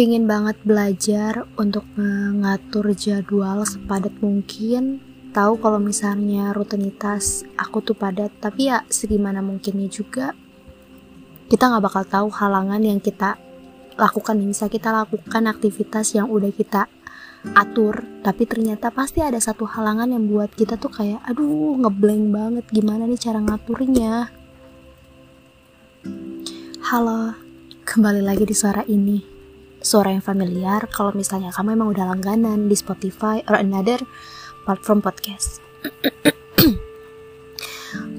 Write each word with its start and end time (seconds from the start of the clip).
Pingin 0.00 0.24
banget 0.24 0.56
belajar 0.64 1.44
untuk 1.60 1.84
mengatur 1.92 2.88
jadwal 2.96 3.68
sepadat 3.68 4.16
mungkin. 4.24 4.96
Tahu 5.36 5.60
kalau 5.60 5.76
misalnya 5.76 6.56
rutinitas 6.56 7.44
aku 7.60 7.84
tuh 7.84 7.92
padat, 7.92 8.32
tapi 8.40 8.72
ya 8.72 8.80
segimana 8.88 9.44
mungkinnya 9.44 9.92
juga. 9.92 10.32
Kita 11.52 11.68
nggak 11.68 11.84
bakal 11.84 12.04
tahu 12.08 12.28
halangan 12.32 12.80
yang 12.80 12.96
kita 12.96 13.36
lakukan 14.00 14.40
bisa 14.40 14.72
kita 14.72 14.88
lakukan 14.88 15.44
aktivitas 15.52 16.16
yang 16.16 16.32
udah 16.32 16.48
kita 16.48 16.88
atur 17.52 18.00
tapi 18.24 18.48
ternyata 18.48 18.88
pasti 18.88 19.20
ada 19.20 19.36
satu 19.36 19.68
halangan 19.68 20.16
yang 20.16 20.24
buat 20.24 20.48
kita 20.56 20.80
tuh 20.80 20.96
kayak 20.96 21.20
aduh 21.28 21.76
ngeblank 21.76 22.24
banget 22.32 22.64
gimana 22.72 23.04
nih 23.04 23.20
cara 23.20 23.40
ngaturnya 23.44 24.32
halo 26.88 27.36
kembali 27.84 28.24
lagi 28.24 28.44
di 28.44 28.56
suara 28.56 28.84
ini 28.88 29.39
suara 29.80 30.12
yang 30.12 30.20
familiar 30.20 30.84
kalau 30.92 31.16
misalnya 31.16 31.50
kamu 31.56 31.76
emang 31.76 31.88
udah 31.96 32.12
langganan 32.12 32.68
di 32.68 32.76
Spotify 32.76 33.40
or 33.48 33.56
another 33.56 34.00
platform 34.68 35.00
podcast. 35.00 35.60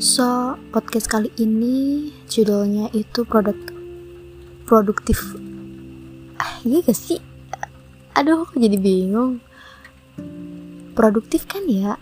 So 0.01 0.57
podcast 0.73 1.07
kali 1.07 1.31
ini 1.39 2.09
judulnya 2.27 2.91
itu 2.91 3.23
produk 3.23 3.55
produktif. 4.65 5.37
Iya 6.65 6.81
gak 6.83 6.97
sih? 6.97 7.21
Aduh 8.17 8.43
aku 8.43 8.59
jadi 8.59 8.81
bingung? 8.81 9.39
Produktif 10.97 11.47
kan 11.47 11.69
ya? 11.69 11.95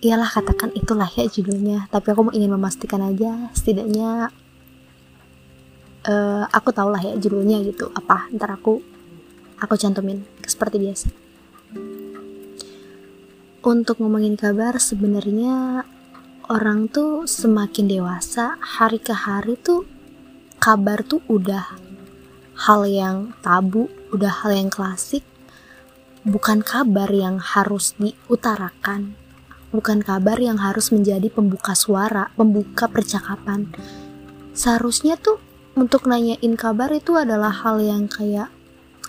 Iyalah 0.00 0.32
katakan 0.32 0.72
itulah 0.72 1.10
ya 1.10 1.28
judulnya. 1.28 1.90
Tapi 1.92 2.14
aku 2.14 2.32
ingin 2.32 2.56
memastikan 2.56 3.04
aja 3.04 3.52
setidaknya 3.52 4.32
uh, 6.06 6.44
aku 6.48 6.70
tau 6.72 6.88
lah 6.88 7.02
ya 7.02 7.16
judulnya 7.18 7.60
gitu. 7.66 7.90
Apa? 7.92 8.30
Ntar 8.32 8.56
aku 8.56 8.80
aku 9.60 9.74
cantumin 9.76 10.24
seperti 10.46 10.80
biasa. 10.80 11.08
Untuk 13.60 14.00
ngomongin 14.00 14.40
kabar 14.40 14.80
sebenarnya 14.80 15.84
orang 16.48 16.88
tuh 16.88 17.28
semakin 17.28 17.92
dewasa 17.92 18.56
hari 18.56 18.96
ke 18.96 19.12
hari 19.12 19.60
tuh 19.60 19.84
kabar 20.56 21.04
tuh 21.04 21.20
udah 21.28 21.76
hal 22.56 22.88
yang 22.88 23.32
tabu, 23.44 23.92
udah 24.12 24.32
hal 24.44 24.52
yang 24.56 24.72
klasik, 24.72 25.24
bukan 26.24 26.60
kabar 26.64 27.08
yang 27.08 27.40
harus 27.40 27.96
diutarakan, 27.96 29.16
bukan 29.72 30.04
kabar 30.04 30.36
yang 30.36 30.60
harus 30.60 30.92
menjadi 30.92 31.28
pembuka 31.32 31.72
suara, 31.72 32.28
pembuka 32.36 32.88
percakapan. 32.88 33.68
Seharusnya 34.52 35.16
tuh 35.16 35.40
untuk 35.78 36.06
nanyain 36.10 36.54
kabar 36.58 36.90
itu 36.90 37.14
adalah 37.14 37.50
hal 37.50 37.78
yang 37.78 38.10
kayak 38.10 38.50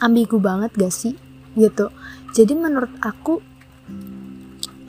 ambigu 0.02 0.38
banget 0.38 0.73
gak 0.78 0.94
sih? 0.94 1.16
Gitu. 1.58 1.90
Jadi 2.31 2.53
menurut 2.56 2.92
aku 3.02 3.42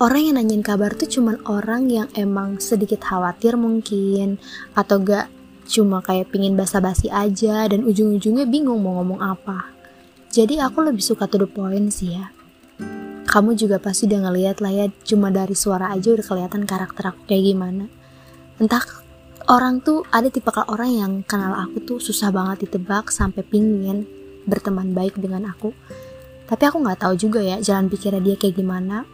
orang 0.03 0.23
yang 0.27 0.37
nanyain 0.43 0.65
kabar 0.67 0.93
tuh 0.99 1.07
cuman 1.07 1.39
orang 1.47 1.87
yang 1.89 2.09
emang 2.19 2.59
sedikit 2.59 3.03
khawatir 3.07 3.55
mungkin 3.55 4.43
atau 4.75 4.99
gak 5.01 5.31
cuma 5.67 6.03
kayak 6.03 6.35
pingin 6.35 6.59
basa-basi 6.59 7.07
aja 7.09 7.65
dan 7.71 7.87
ujung-ujungnya 7.87 8.45
bingung 8.51 8.83
mau 8.83 8.99
ngomong 9.01 9.23
apa. 9.23 9.71
Jadi 10.33 10.59
aku 10.59 10.81
lebih 10.85 11.05
suka 11.05 11.29
to 11.29 11.41
the 11.41 11.49
point 11.49 11.93
sih 11.93 12.19
ya. 12.19 12.33
Kamu 13.29 13.57
juga 13.57 13.81
pasti 13.81 14.05
udah 14.05 14.29
ngeliat 14.29 14.61
lah 14.61 14.73
ya, 14.75 14.87
cuma 15.09 15.33
dari 15.33 15.57
suara 15.57 15.89
aja 15.95 16.13
udah 16.13 16.27
kelihatan 16.27 16.69
karakter 16.69 17.15
aku 17.17 17.25
kayak 17.25 17.55
gimana. 17.55 17.89
Entah 18.61 19.02
orang 19.49 19.81
tuh 19.81 20.05
ada 20.11 20.29
tipe 20.29 20.51
orang 20.51 20.91
yang 20.93 21.13
kenal 21.25 21.55
aku 21.57 21.83
tuh 21.83 21.99
susah 21.99 22.31
banget 22.31 22.69
ditebak 22.69 23.09
sampai 23.09 23.43
pingin 23.47 24.07
berteman 24.47 24.93
baik 24.93 25.19
dengan 25.19 25.51
aku. 25.51 25.73
Tapi 26.47 26.63
aku 26.69 26.83
nggak 26.83 27.07
tahu 27.07 27.15
juga 27.17 27.41
ya 27.41 27.63
jalan 27.63 27.89
pikirnya 27.89 28.21
dia 28.21 28.37
kayak 28.37 28.59
gimana. 28.59 29.09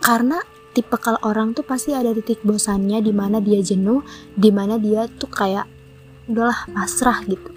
Karena 0.00 0.38
tipe 0.72 0.96
orang 1.26 1.52
tuh 1.52 1.66
pasti 1.66 1.92
ada 1.92 2.14
titik 2.14 2.40
bosannya 2.46 3.02
di 3.02 3.12
mana 3.12 3.42
dia 3.42 3.58
jenuh, 3.60 4.04
di 4.36 4.54
mana 4.54 4.78
dia 4.78 5.10
tuh 5.10 5.28
kayak 5.28 5.66
udahlah 6.30 6.70
pasrah 6.70 7.24
gitu. 7.26 7.50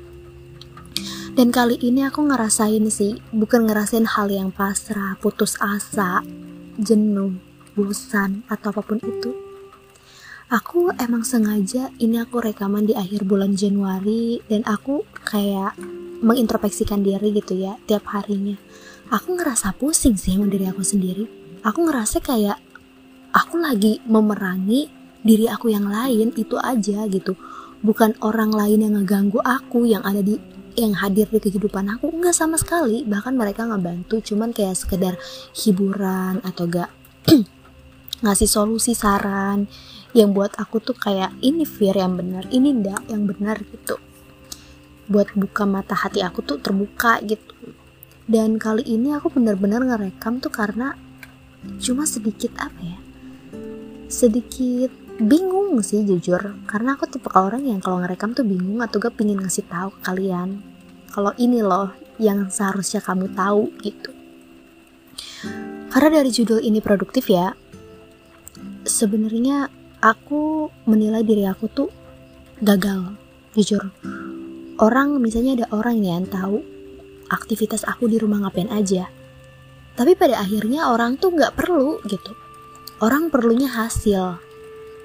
Dan 1.34 1.50
kali 1.50 1.81
ini 1.81 2.06
aku 2.06 2.29
ngerasain 2.29 2.85
sih, 2.94 3.18
bukan 3.34 3.66
ngerasain 3.66 4.06
hal 4.06 4.29
yang 4.29 4.53
pasrah, 4.53 5.18
putus 5.18 5.57
asa, 5.57 6.22
jenuh, 6.78 7.34
bosan, 7.73 8.46
atau 8.46 8.69
apa 8.69 8.85
pun 8.85 9.02
itu. 9.02 9.42
Aku 10.53 10.94
emang 11.02 11.25
sengaja 11.25 11.90
ini 11.97 12.22
aku 12.22 12.38
rekaman 12.38 12.86
di 12.86 12.94
akhir 12.94 13.25
bulan 13.25 13.58
Januari 13.58 14.38
dan 14.46 14.62
aku 14.69 15.02
kayak 15.25 15.74
mengintrospeksikan 16.22 17.02
diri 17.02 17.34
gitu 17.34 17.58
ya 17.58 17.74
tiap 17.90 18.06
harinya. 18.14 18.53
Aku 19.09 19.34
ngerasa 19.34 19.74
pusing 19.74 20.14
sih 20.14 20.38
sama 20.38 20.46
diri 20.46 20.69
aku 20.69 20.86
sendiri. 20.86 21.25
Aku 21.66 21.90
ngerasa 21.90 22.22
kayak 22.22 22.62
aku 23.34 23.58
lagi 23.58 23.97
memerangi 24.06 24.94
diri 25.25 25.50
aku 25.50 25.74
yang 25.74 25.90
lain 25.90 26.30
itu 26.38 26.53
aja 26.62 27.09
gitu 27.09 27.34
bukan 27.81 28.14
orang 28.22 28.53
lain 28.53 28.85
yang 28.85 28.94
ngeganggu 29.02 29.41
aku 29.41 29.90
yang 29.90 30.06
ada 30.06 30.22
di 30.22 30.38
yang 30.78 30.94
hadir 30.94 31.34
di 31.34 31.41
kehidupan 31.41 31.97
aku 31.97 32.14
nggak 32.14 32.35
sama 32.35 32.62
sekali 32.62 33.02
bahkan 33.08 33.34
mereka 33.34 33.66
nggak 33.66 33.81
bantu 33.81 34.22
cuman 34.22 34.53
kayak 34.53 34.78
sekedar 34.78 35.16
hiburan 35.56 36.44
atau 36.44 36.66
gak 36.68 36.91
ngasih 38.24 38.50
solusi 38.50 38.91
saran 38.94 39.66
yang 40.13 40.34
buat 40.34 40.53
aku 40.57 40.78
tuh 40.81 40.94
kayak 40.94 41.34
ini 41.41 41.66
fear 41.66 41.97
yang 41.97 42.18
benar 42.18 42.46
ini 42.53 42.74
ndak 42.74 43.09
yang 43.09 43.25
benar 43.25 43.62
gitu. 43.66 43.97
Buat 45.09 45.34
buka 45.35 45.66
mata 45.66 45.97
hati 45.97 46.22
aku 46.22 46.46
tuh 46.46 46.62
terbuka 46.62 47.19
gitu. 47.25 47.53
Dan 48.23 48.56
kali 48.56 48.88
ini 48.88 49.12
aku 49.12 49.34
benar-benar 49.34 49.84
ngerekam 49.84 50.40
tuh 50.40 50.53
karena 50.53 50.96
cuma 51.81 52.07
sedikit 52.07 52.56
apa 52.59 52.79
ya 52.79 53.00
sedikit 54.13 54.94
bingung 55.18 55.81
sih 55.81 56.06
jujur. 56.06 56.53
Karena 56.69 56.94
aku 56.94 57.09
tipe 57.09 57.34
orang 57.34 57.66
yang 57.66 57.81
kalau 57.81 58.06
ngerekam 58.06 58.38
tuh 58.38 58.46
bingung 58.46 58.79
atau 58.85 59.02
gak 59.02 59.18
pingin 59.18 59.41
ngasih 59.41 59.66
tahu 59.66 59.90
ke 59.97 60.00
kalian. 60.06 60.62
Kalau 61.09 61.34
ini 61.41 61.66
loh 61.66 61.90
yang 62.22 62.53
seharusnya 62.53 63.02
kamu 63.02 63.34
tahu 63.34 63.73
gitu. 63.81 64.13
Karena 65.90 66.22
dari 66.22 66.29
judul 66.29 66.62
ini 66.62 66.81
produktif 66.81 67.29
ya 67.29 67.53
sebenarnya 68.85 69.69
aku 70.03 70.68
menilai 70.84 71.24
diri 71.24 71.47
aku 71.47 71.72
tuh 71.72 71.88
gagal 72.59 73.16
jujur. 73.56 73.88
Orang 74.75 75.24
misalnya 75.24 75.64
ada 75.64 75.66
orang 75.72 76.03
yang 76.03 76.28
tahu 76.28 76.59
aktivitas 77.31 77.88
aku 77.88 78.12
di 78.12 78.19
rumah 78.19 78.44
ngapain 78.44 78.68
aja 78.68 79.08
tapi 79.94 80.18
pada 80.18 80.41
akhirnya 80.41 80.90
orang 80.90 81.22
tuh 81.22 81.34
nggak 81.38 81.53
perlu 81.53 82.02
gitu. 82.09 82.34
Orang 82.97 83.30
perlunya 83.30 83.69
hasil 83.69 84.41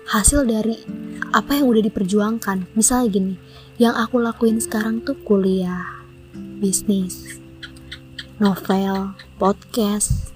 hasil 0.09 0.49
dari 0.49 0.81
apa 1.37 1.61
yang 1.61 1.69
udah 1.69 1.85
diperjuangkan. 1.85 2.73
Misalnya 2.73 3.07
gini 3.13 3.35
yang 3.77 3.93
aku 3.93 4.17
lakuin 4.17 4.57
sekarang 4.59 5.05
tuh 5.05 5.15
kuliah 5.29 6.01
bisnis 6.59 7.39
novel 8.43 9.15
podcast 9.39 10.35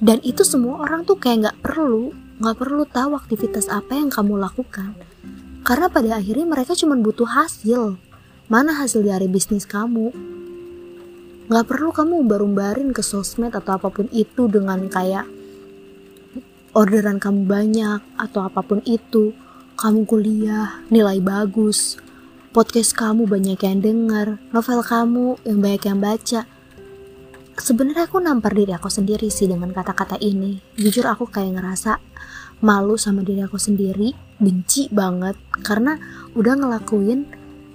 dan 0.00 0.20
itu 0.20 0.44
semua 0.44 0.84
orang 0.84 1.08
tuh 1.08 1.16
kayak 1.16 1.48
nggak 1.48 1.58
perlu 1.64 2.12
nggak 2.36 2.56
perlu 2.60 2.84
tahu 2.84 3.16
aktivitas 3.16 3.72
apa 3.72 3.96
yang 3.96 4.12
kamu 4.12 4.36
lakukan. 4.36 4.92
Karena 5.64 5.88
pada 5.88 6.20
akhirnya 6.20 6.46
mereka 6.46 6.76
cuma 6.76 6.94
butuh 6.94 7.26
hasil. 7.26 7.96
Mana 8.46 8.76
hasil 8.76 9.02
dari 9.02 9.26
bisnis 9.26 9.66
kamu? 9.66 10.14
Nggak 11.50 11.66
perlu 11.66 11.90
kamu 11.90 12.26
umbar-umbarin 12.26 12.90
ke 12.94 13.02
sosmed 13.02 13.54
atau 13.56 13.78
apa 13.78 13.88
pun 13.90 14.06
itu 14.14 14.46
dengan 14.46 14.86
kayak 14.86 15.26
orderan 16.76 17.16
kamu 17.16 17.48
banyak 17.48 18.00
atau 18.20 18.44
apa 18.44 18.60
pun 18.60 18.84
itu, 18.84 19.32
kamu 19.80 20.04
kuliah, 20.04 20.84
nilai 20.92 21.24
bagus, 21.24 21.96
podcast 22.52 22.92
kamu 22.92 23.24
banyak 23.24 23.56
yang 23.64 23.80
dengar, 23.80 24.36
novel 24.52 24.84
kamu 24.84 25.40
yang 25.48 25.58
banyak 25.64 25.82
yang 25.88 26.00
baca. 26.04 26.40
Sebenarnya 27.56 28.04
aku 28.04 28.20
nampar 28.20 28.52
diri 28.52 28.76
aku 28.76 28.92
sendiri 28.92 29.32
sih 29.32 29.48
dengan 29.48 29.72
kata-kata 29.72 30.20
ini. 30.20 30.60
Jujur 30.76 31.08
aku 31.08 31.24
kayak 31.24 31.56
ngerasa 31.56 31.96
malu 32.60 33.00
sama 33.00 33.24
diri 33.24 33.40
aku 33.40 33.56
sendiri, 33.56 34.12
benci 34.36 34.92
banget. 34.92 35.40
Karena 35.64 35.96
udah 36.36 36.52
ngelakuin 36.52 37.24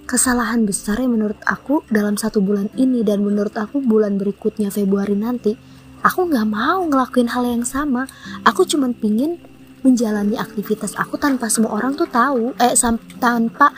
kesalahan 0.06 0.62
besar 0.62 1.02
yang 1.02 1.18
menurut 1.18 1.38
aku 1.42 1.82
dalam 1.90 2.14
satu 2.14 2.38
bulan 2.38 2.70
ini 2.78 3.02
dan 3.02 3.26
menurut 3.26 3.54
aku 3.58 3.82
bulan 3.82 4.22
berikutnya 4.22 4.70
Februari 4.70 5.18
nanti 5.18 5.58
aku 6.02 6.30
nggak 6.30 6.46
mau 6.46 6.86
ngelakuin 6.86 7.30
hal 7.34 7.42
yang 7.42 7.66
sama. 7.66 8.06
Aku 8.46 8.62
cuma 8.62 8.86
pingin 8.94 9.42
menjalani 9.82 10.38
aktivitas 10.38 10.94
aku 10.94 11.18
tanpa 11.18 11.50
semua 11.50 11.74
orang 11.74 11.98
tuh 11.98 12.06
tahu. 12.06 12.54
Eh 12.62 12.74
tanpa 13.18 13.74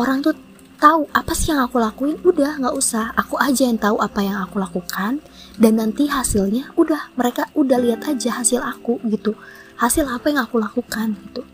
orang 0.00 0.24
tuh 0.24 0.32
tahu 0.80 1.08
apa 1.12 1.32
sih 1.36 1.52
yang 1.52 1.60
aku 1.64 1.76
lakuin. 1.76 2.16
Udah 2.24 2.56
nggak 2.56 2.72
usah. 2.72 3.12
Aku 3.20 3.36
aja 3.36 3.68
yang 3.68 3.76
tahu 3.76 4.00
apa 4.00 4.24
yang 4.24 4.40
aku 4.40 4.56
lakukan 4.56 5.20
dan 5.62 5.78
nanti 5.78 6.10
hasilnya 6.10 6.74
udah 6.74 7.14
mereka 7.14 7.46
udah 7.54 7.78
lihat 7.78 8.10
aja 8.10 8.42
hasil 8.42 8.58
aku 8.58 8.98
gitu 9.06 9.38
hasil 9.78 10.10
apa 10.10 10.34
yang 10.34 10.42
aku 10.42 10.58
lakukan 10.58 11.14
gitu 11.14 11.46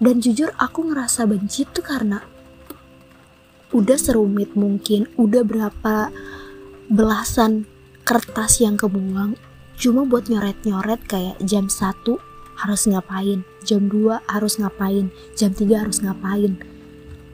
dan 0.00 0.24
jujur 0.24 0.48
aku 0.56 0.88
ngerasa 0.88 1.28
benci 1.28 1.68
tuh 1.68 1.84
karena 1.84 2.24
udah 3.76 3.98
serumit 4.00 4.56
mungkin 4.56 5.04
udah 5.20 5.44
berapa 5.44 6.08
belasan 6.88 7.68
kertas 8.08 8.64
yang 8.64 8.80
kebuang 8.80 9.36
cuma 9.76 10.08
buat 10.08 10.32
nyoret-nyoret 10.32 11.04
kayak 11.04 11.36
jam 11.44 11.68
1 11.68 11.92
harus 12.54 12.86
ngapain, 12.86 13.42
jam 13.66 13.90
2 13.90 14.22
harus 14.30 14.62
ngapain, 14.62 15.10
jam 15.34 15.50
3 15.50 15.82
harus 15.82 15.98
ngapain. 16.00 16.54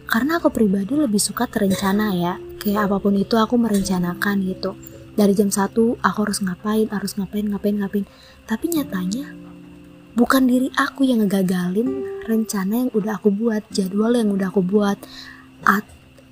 Karena 0.08 0.40
aku 0.42 0.50
pribadi 0.50 0.96
lebih 0.96 1.20
suka 1.20 1.46
terencana 1.46 2.16
ya, 2.16 2.34
kayak 2.58 2.90
apa 2.90 2.96
pun 2.98 3.14
itu 3.14 3.36
aku 3.36 3.54
merencanakan 3.60 4.42
gitu. 4.48 4.74
Dari 5.20 5.36
jam 5.36 5.52
1 5.52 6.00
aku 6.00 6.18
harus 6.24 6.40
ngapain, 6.40 6.88
harus 6.88 7.12
ngapain, 7.20 7.44
ngapain, 7.44 7.76
ngapain. 7.76 8.08
Tapi 8.48 8.72
nyatanya 8.72 9.36
bukan 10.16 10.48
diri 10.48 10.72
aku 10.80 11.04
yang 11.04 11.20
ngegagalin 11.20 12.08
rencana 12.24 12.88
yang 12.88 12.90
udah 12.96 13.20
aku 13.20 13.28
buat, 13.28 13.60
jadwal 13.68 14.16
yang 14.16 14.32
udah 14.32 14.48
aku 14.48 14.64
buat, 14.64 14.96
at 15.68 15.84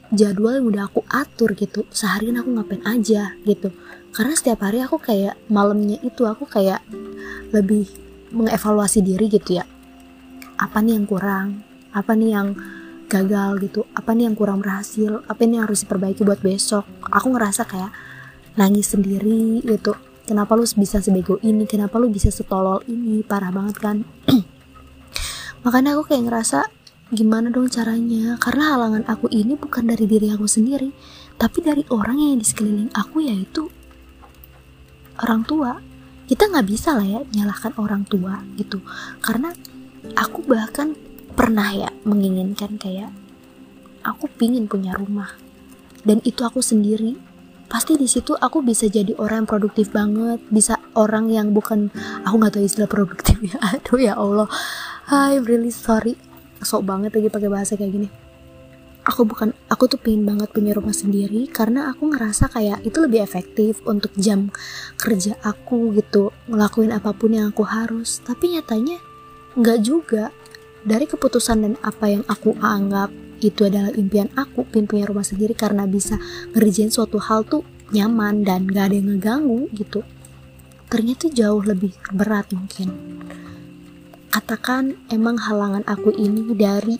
jadwal 0.08 0.56
yang 0.56 0.72
udah 0.72 0.88
aku 0.88 1.04
atur 1.04 1.52
gitu. 1.52 1.84
Seharian 1.92 2.40
aku 2.40 2.48
ngapain 2.48 2.80
aja 2.88 3.36
gitu. 3.44 3.76
Karena 4.16 4.32
setiap 4.32 4.64
hari 4.64 4.80
aku 4.80 4.96
kayak 4.96 5.36
malamnya 5.52 6.00
itu 6.00 6.24
aku 6.24 6.48
kayak 6.48 6.80
lebih 7.52 7.84
mengevaluasi 8.32 9.04
diri 9.04 9.28
gitu 9.28 9.60
ya. 9.60 9.68
Apa 10.56 10.80
nih 10.80 10.96
yang 10.96 11.04
kurang? 11.04 11.60
Apa 11.92 12.16
nih 12.16 12.32
yang 12.32 12.56
gagal 13.04 13.60
gitu? 13.68 13.84
Apa 13.92 14.16
nih 14.16 14.32
yang 14.32 14.36
kurang 14.36 14.64
berhasil? 14.64 15.20
Apa 15.28 15.44
nih 15.44 15.60
yang 15.60 15.68
harus 15.68 15.84
diperbaiki 15.84 16.24
buat 16.24 16.40
besok? 16.40 16.88
Aku 17.12 17.36
ngerasa 17.36 17.68
kayak 17.68 18.07
nangis 18.58 18.90
sendiri 18.90 19.62
gitu. 19.62 19.94
Kenapa 20.26 20.58
lu 20.58 20.66
bisa 20.66 21.00
sebego 21.00 21.38
ini? 21.40 21.64
Kenapa 21.64 21.96
lu 21.96 22.10
bisa 22.10 22.28
setolol 22.28 22.82
ini? 22.90 23.22
Parah 23.22 23.54
banget 23.54 23.78
kan? 23.78 23.96
Makanya 25.64 25.96
aku 25.96 26.12
kayak 26.12 26.28
ngerasa 26.28 26.66
gimana 27.14 27.48
dong 27.48 27.70
caranya? 27.70 28.36
Karena 28.36 28.76
halangan 28.76 29.06
aku 29.08 29.30
ini 29.32 29.56
bukan 29.56 29.88
dari 29.88 30.04
diri 30.04 30.28
aku 30.28 30.44
sendiri 30.44 30.92
tapi 31.38 31.62
dari 31.62 31.86
orang 31.94 32.18
yang 32.18 32.36
di 32.42 32.44
sekeliling 32.44 32.90
aku 32.92 33.22
yaitu 33.24 33.70
orang 35.22 35.46
tua. 35.46 35.78
Kita 36.28 36.44
nggak 36.44 36.66
bisa 36.68 36.92
lah 36.92 37.06
ya 37.08 37.20
nyalahkan 37.24 37.72
orang 37.80 38.04
tua 38.04 38.44
gitu. 38.60 38.84
Karena 39.24 39.54
aku 40.12 40.44
bahkan 40.44 40.92
pernah 41.32 41.72
ya 41.72 41.88
menginginkan 42.04 42.76
kayak 42.76 43.08
aku 44.04 44.28
pingin 44.36 44.68
punya 44.68 44.92
rumah. 44.92 45.32
Dan 46.04 46.20
itu 46.28 46.44
aku 46.44 46.60
sendiri 46.60 47.16
pasti 47.68 48.00
di 48.00 48.08
situ 48.08 48.32
aku 48.32 48.64
bisa 48.64 48.88
jadi 48.88 49.12
orang 49.20 49.44
yang 49.44 49.48
produktif 49.48 49.92
banget 49.92 50.40
bisa 50.48 50.80
orang 50.96 51.28
yang 51.28 51.52
bukan 51.52 51.92
aku 52.24 52.34
nggak 52.40 52.56
tahu 52.56 52.64
istilah 52.64 52.88
produktif 52.88 53.36
ya 53.44 53.60
aduh 53.76 54.00
ya 54.00 54.16
Allah. 54.16 54.48
I'm 55.08 55.48
really 55.48 55.72
sorry. 55.72 56.20
Sok 56.60 56.84
banget 56.84 57.16
lagi 57.16 57.32
pakai 57.32 57.48
bahasa 57.48 57.80
kayak 57.80 57.92
gini. 57.96 58.08
Aku 59.08 59.24
bukan 59.24 59.56
aku 59.72 59.88
tuh 59.88 59.96
pengen 59.96 60.28
banget 60.28 60.52
punya 60.52 60.76
rumah 60.76 60.92
sendiri 60.92 61.48
karena 61.48 61.88
aku 61.88 62.12
ngerasa 62.12 62.52
kayak 62.52 62.84
itu 62.84 63.00
lebih 63.00 63.24
efektif 63.24 63.80
untuk 63.88 64.12
jam 64.20 64.52
kerja 65.00 65.32
aku 65.40 65.96
gitu 65.96 66.28
ngelakuin 66.52 66.92
apa 66.92 67.16
pun 67.16 67.32
yang 67.32 67.48
aku 67.48 67.64
harus. 67.64 68.20
Tapi 68.20 68.58
nyatanya 68.58 69.00
nggak 69.56 69.80
juga. 69.80 70.28
Dari 70.84 71.08
keputusan 71.08 71.64
dan 71.64 71.74
apa 71.80 72.06
yang 72.12 72.24
aku 72.28 72.54
anggap 72.60 73.08
itu 73.40 73.66
adalah 73.66 73.94
impian 73.94 74.28
aku 74.34 74.66
pengen 74.68 74.86
punya 74.90 75.04
rumah 75.08 75.26
sendiri 75.26 75.54
karena 75.54 75.84
bisa 75.84 76.18
ngerjain 76.54 76.90
suatu 76.90 77.18
hal 77.22 77.46
tuh 77.46 77.62
nyaman 77.94 78.44
dan 78.44 78.68
gak 78.68 78.92
ada 78.92 78.96
yang 78.98 79.08
ngeganggu 79.16 79.70
gitu. 79.72 80.04
Ternyata 80.88 81.28
jauh 81.28 81.62
lebih 81.62 81.92
berat 82.12 82.48
mungkin. 82.52 82.88
Katakan 84.28 84.96
emang 85.08 85.40
halangan 85.40 85.84
aku 85.88 86.12
ini 86.12 86.52
dari 86.52 86.96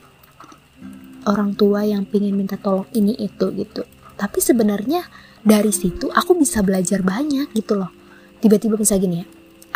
orang 1.28 1.52
tua 1.56 1.84
yang 1.84 2.08
pingin 2.08 2.36
minta 2.36 2.56
tolong 2.56 2.88
ini 2.96 3.16
itu 3.16 3.52
gitu. 3.52 3.84
Tapi 4.16 4.38
sebenarnya 4.40 5.04
dari 5.44 5.70
situ 5.70 6.08
aku 6.08 6.36
bisa 6.36 6.64
belajar 6.64 7.04
banyak 7.04 7.52
gitu 7.52 7.76
loh. 7.76 7.92
Tiba-tiba 8.40 8.78
bisa 8.78 8.96
gini 8.96 9.24
ya 9.24 9.26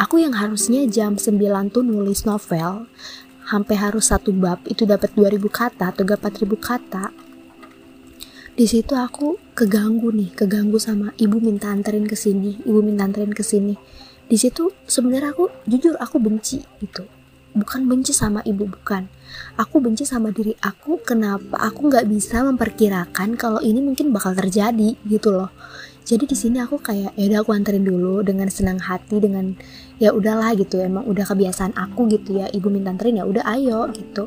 aku 0.03 0.21
yang 0.23 0.35
harusnya 0.37 0.85
jam 0.89 1.15
9 1.15 1.73
tuh 1.73 1.85
nulis 1.85 2.25
novel 2.25 2.89
sampai 3.53 3.77
harus 3.77 4.09
satu 4.09 4.33
bab 4.33 4.65
itu 4.65 4.89
dapat 4.89 5.13
2000 5.13 5.45
kata 5.53 5.93
atau 5.93 6.09
4000 6.09 6.57
kata. 6.57 7.13
Di 8.57 8.65
situ 8.65 8.97
aku 8.97 9.37
keganggu 9.53 10.09
nih 10.09 10.33
keganggu 10.33 10.81
sama 10.81 11.13
ibu 11.21 11.37
minta 11.37 11.69
anterin 11.69 12.09
ke 12.09 12.17
sini 12.17 12.57
ibu 12.65 12.81
minta 12.81 13.05
anterin 13.05 13.37
ke 13.37 13.45
sini. 13.45 13.77
Di 14.25 14.41
situ 14.41 14.73
sebenarnya 14.89 15.37
aku 15.37 15.53
jujur 15.69 16.01
aku 16.01 16.17
benci 16.17 16.65
gitu. 16.81 17.05
Bukan 17.53 17.85
benci 17.85 18.17
sama 18.17 18.41
ibu 18.49 18.65
bukan. 18.65 19.13
Aku 19.61 19.85
benci 19.85 20.09
sama 20.09 20.33
diri 20.33 20.57
aku 20.65 21.05
kenapa 21.05 21.61
aku 21.61 21.93
nggak 21.93 22.09
bisa 22.09 22.41
memperkirakan 22.49 23.37
kalau 23.37 23.61
ini 23.61 23.85
mungkin 23.85 24.09
bakal 24.17 24.33
terjadi 24.33 24.97
gitu 25.05 25.29
loh 25.29 25.53
jadi 26.03 26.27
di 26.27 26.35
sini 26.35 26.59
aku 26.59 26.83
kayak 26.83 27.15
ya 27.15 27.25
udah 27.31 27.47
aku 27.47 27.55
anterin 27.55 27.87
dulu 27.87 28.27
dengan 28.27 28.51
senang 28.51 28.83
hati 28.83 29.23
dengan 29.23 29.55
ya 30.03 30.11
udahlah 30.11 30.51
gitu. 30.59 30.83
Emang 30.83 31.07
udah 31.07 31.23
kebiasaan 31.23 31.79
aku 31.79 32.11
gitu 32.11 32.43
ya 32.43 32.51
ibu 32.51 32.67
minta 32.75 32.91
anterin 32.91 33.23
ya 33.23 33.25
udah 33.25 33.47
ayo 33.55 33.87
gitu. 33.95 34.27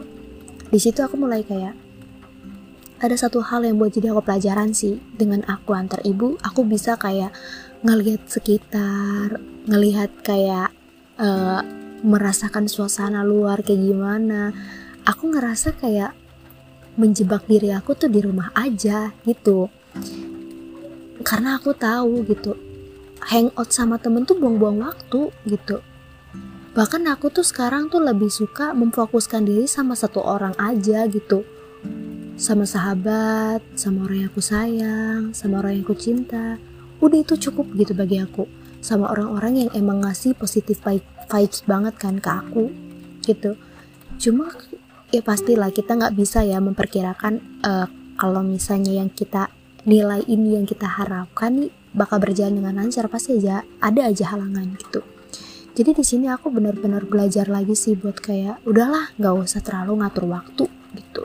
Di 0.72 0.80
situ 0.80 1.04
aku 1.04 1.20
mulai 1.20 1.44
kayak 1.44 1.76
ada 3.04 3.16
satu 3.20 3.44
hal 3.44 3.68
yang 3.68 3.76
buat 3.76 3.92
jadi 3.92 4.16
aku 4.16 4.24
pelajaran 4.24 4.72
sih. 4.72 5.04
Dengan 5.20 5.44
aku 5.52 5.76
antar 5.76 6.00
ibu 6.08 6.40
aku 6.40 6.64
bisa 6.64 6.96
kayak 6.96 7.36
ngelihat 7.84 8.24
sekitar 8.24 9.44
ngelihat 9.68 10.16
kayak 10.24 10.72
uh, 11.20 11.60
merasakan 12.08 12.72
suasana 12.72 13.28
luar 13.28 13.60
kayak 13.68 13.84
gimana. 13.84 14.56
Aku 15.04 15.28
ngerasa 15.28 15.76
kayak 15.76 16.16
menjebak 16.96 17.44
diri 17.52 17.76
aku 17.76 18.00
tuh 18.00 18.08
di 18.08 18.24
rumah 18.24 18.56
aja 18.56 19.12
gitu 19.28 19.68
karena 21.24 21.56
aku 21.56 21.72
tahu 21.72 22.26
gitu 22.28 22.58
hangout 23.26 23.72
sama 23.74 23.98
temen 23.98 24.28
tuh 24.28 24.38
buang-buang 24.38 24.86
waktu 24.86 25.32
gitu. 25.50 25.82
Bahkan 26.76 27.08
aku 27.08 27.32
tuh 27.32 27.46
sekarang 27.48 27.88
tuh 27.88 28.04
lebih 28.04 28.28
suka 28.28 28.76
memfokuskan 28.76 29.48
diri 29.48 29.66
sama 29.66 29.96
satu 29.96 30.20
orang 30.20 30.54
aja 30.60 31.08
gitu. 31.08 31.48
Sama 32.36 32.68
sahabat 32.68 33.64
sama 33.80 34.06
orang 34.06 34.28
yang 34.28 34.30
aku 34.30 34.44
sayang 34.44 35.22
sama 35.32 35.64
orang 35.64 35.80
yang 35.80 35.86
aku 35.88 35.96
cinta. 35.96 36.60
Udah 37.00 37.24
itu 37.24 37.40
cukup 37.40 37.72
gitu 37.80 37.96
bagi 37.96 38.20
aku. 38.20 38.46
Sama 38.84 39.10
orang-orang 39.10 39.66
yang 39.66 39.70
emang 39.74 40.04
ngasih 40.04 40.36
positif 40.36 40.84
vibes 41.32 41.64
banget 41.66 41.96
kan 41.98 42.20
ke 42.20 42.30
aku 42.30 42.70
gitu. 43.24 43.56
Cuma 44.20 44.52
ya 45.10 45.24
pastilah 45.24 45.72
kita 45.72 45.96
nggak 45.96 46.14
bisa 46.14 46.44
ya 46.44 46.60
memperkirakan 46.60 47.64
uh, 47.64 47.88
kalau 48.20 48.44
misalnya 48.44 49.00
yang 49.00 49.10
kita 49.10 49.50
nilai 49.86 50.26
ini 50.26 50.58
yang 50.58 50.66
kita 50.66 50.90
harapkan 50.90 51.66
nih 51.66 51.72
bakal 51.96 52.20
berjalan 52.20 52.60
dengan 52.60 52.84
lancar 52.84 53.08
pasti 53.08 53.38
aja 53.38 53.64
ada 53.80 54.10
aja 54.10 54.34
halangan 54.34 54.76
gitu 54.76 55.06
jadi 55.78 55.94
di 55.94 56.04
sini 56.04 56.28
aku 56.28 56.50
benar-benar 56.50 57.06
belajar 57.06 57.48
lagi 57.48 57.78
sih 57.78 57.94
buat 57.94 58.18
kayak 58.20 58.66
udahlah 58.66 59.14
nggak 59.22 59.34
usah 59.38 59.62
terlalu 59.62 60.02
ngatur 60.02 60.26
waktu 60.28 60.66
gitu 60.98 61.24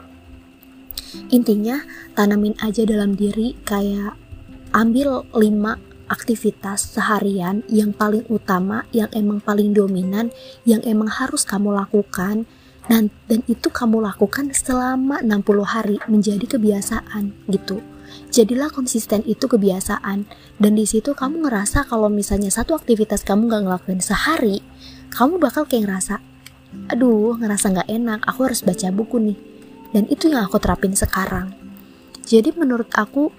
intinya 1.33 1.83
tanamin 2.15 2.55
aja 2.63 2.87
dalam 2.87 3.19
diri 3.19 3.57
kayak 3.65 4.15
ambil 4.71 5.27
5 5.35 5.91
aktivitas 6.11 6.91
seharian 6.91 7.63
yang 7.71 7.95
paling 7.95 8.27
utama, 8.27 8.83
yang 8.91 9.07
emang 9.15 9.39
paling 9.39 9.71
dominan, 9.71 10.35
yang 10.67 10.83
emang 10.83 11.07
harus 11.07 11.47
kamu 11.47 11.71
lakukan 11.71 12.51
dan 12.91 13.15
dan 13.31 13.47
itu 13.47 13.71
kamu 13.71 14.03
lakukan 14.03 14.51
selama 14.51 15.23
60 15.23 15.63
hari 15.63 15.97
menjadi 16.11 16.59
kebiasaan 16.59 17.31
gitu. 17.47 17.79
Jadilah 18.31 18.71
konsisten 18.71 19.27
itu 19.27 19.51
kebiasaan 19.51 20.23
dan 20.63 20.73
di 20.79 20.87
situ 20.87 21.19
kamu 21.19 21.51
ngerasa 21.51 21.83
kalau 21.91 22.07
misalnya 22.07 22.47
satu 22.47 22.79
aktivitas 22.79 23.27
kamu 23.27 23.51
nggak 23.51 23.63
ngelakuin 23.67 23.99
sehari, 23.99 24.63
kamu 25.11 25.43
bakal 25.43 25.67
kayak 25.67 25.91
ngerasa, 25.91 26.23
aduh 26.95 27.35
ngerasa 27.43 27.75
nggak 27.75 27.91
enak, 27.91 28.21
aku 28.23 28.47
harus 28.47 28.63
baca 28.63 28.87
buku 28.95 29.19
nih. 29.19 29.39
Dan 29.91 30.07
itu 30.07 30.31
yang 30.31 30.47
aku 30.47 30.63
terapin 30.63 30.95
sekarang. 30.95 31.51
Jadi 32.23 32.55
menurut 32.55 32.87
aku 32.95 33.35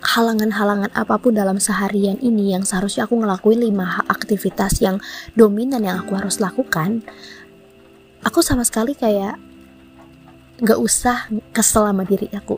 halangan-halangan 0.00 0.90
apa 0.96 1.20
pun 1.20 1.36
dalam 1.36 1.60
seharian 1.60 2.16
ini 2.24 2.56
yang 2.56 2.64
seharusnya 2.64 3.04
aku 3.04 3.20
ngelakuin 3.20 3.60
lima 3.60 4.00
aktivitas 4.08 4.80
yang 4.80 4.96
dominan 5.36 5.84
yang 5.84 6.00
aku 6.00 6.16
harus 6.16 6.40
lakukan 6.40 7.04
aku 8.24 8.40
sama 8.40 8.64
sekali 8.64 8.96
kayak 8.96 9.36
gak 10.64 10.80
usah 10.80 11.28
kesel 11.52 11.84
sama 11.84 12.08
diri 12.08 12.32
aku 12.32 12.56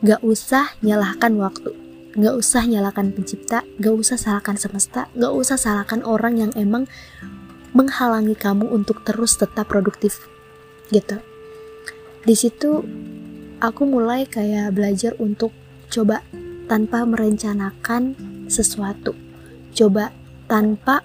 gak 0.00 0.20
usah 0.24 0.76
nyalahkan 0.84 1.36
waktu. 1.40 1.70
Gak 2.18 2.34
usah 2.34 2.66
nyalahkan 2.66 3.14
pencipta. 3.14 3.62
Gak 3.78 3.94
usah 3.94 4.16
salahkan 4.18 4.58
semesta. 4.58 5.06
Gak 5.14 5.32
usah 5.32 5.56
salahkan 5.56 6.02
orang 6.02 6.40
yang 6.40 6.52
emang 6.58 6.90
menghalangi 7.70 8.34
kamu 8.34 8.66
untuk 8.66 9.06
terus 9.06 9.38
tetap 9.38 9.70
produktif 9.70 10.26
gitu. 10.90 11.22
Di 12.26 12.34
situ 12.34 12.82
aku 13.62 13.82
mulai 13.86 14.26
kayak 14.26 14.74
belajar 14.74 15.14
untuk 15.22 15.54
Coba 15.90 16.22
tanpa 16.70 17.02
merencanakan 17.02 18.14
sesuatu. 18.46 19.10
Coba 19.74 20.14
tanpa 20.46 21.02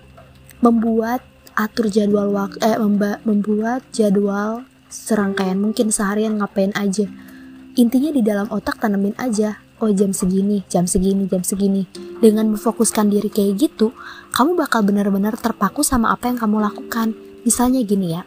membuat 0.61 1.25
atur 1.57 1.89
jadwal 1.89 2.29
waktu 2.29 2.61
eh 2.61 2.77
memba, 2.77 3.17
membuat 3.25 3.81
jadwal 3.89 4.69
serangkaian. 4.93 5.57
Mungkin 5.57 5.89
seharian 5.89 6.37
ngapain 6.37 6.69
aja. 6.77 7.09
Intinya 7.75 8.07
di 8.07 8.23
dalam 8.23 8.47
otak 8.55 8.79
tanemin 8.79 9.11
aja 9.19 9.59
oh 9.83 9.91
jam 9.91 10.15
segini 10.15 10.63
jam 10.71 10.87
segini 10.87 11.27
jam 11.27 11.43
segini. 11.43 11.83
Dengan 12.23 12.55
memfokuskan 12.55 13.11
diri 13.11 13.27
kayak 13.27 13.59
gitu 13.59 13.91
kamu 14.31 14.55
bakal 14.55 14.79
benar-benar 14.87 15.35
terpaku 15.35 15.83
sama 15.83 16.15
apa 16.15 16.31
yang 16.31 16.39
kamu 16.39 16.63
lakukan. 16.63 17.11
Misalnya 17.43 17.83
gini 17.83 18.15
ya 18.15 18.23